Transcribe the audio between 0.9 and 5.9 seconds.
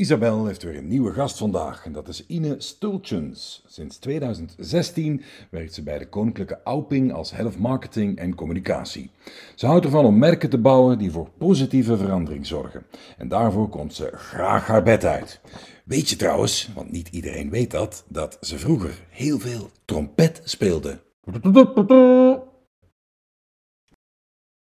gast vandaag en dat is Ine Stultjens. Sinds 2016 werkt ze